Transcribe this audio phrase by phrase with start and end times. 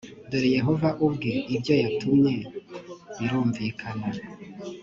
[0.29, 2.35] dore yehova ubwe ibyo yatumye
[3.17, 4.07] birumvikana